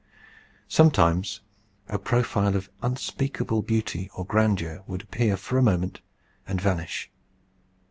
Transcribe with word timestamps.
Sometimes 0.67 1.41
a 1.87 1.99
profile 1.99 2.55
of 2.55 2.71
unspeakable 2.81 3.61
beauty 3.61 4.09
or 4.15 4.25
grandeur 4.25 4.81
would 4.87 5.03
appear 5.03 5.37
for 5.37 5.59
a 5.59 5.61
moment 5.61 6.01
and 6.47 6.59
vanish. 6.59 7.11